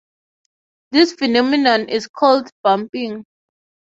[0.91, 3.23] This phenomenon is called Bumping.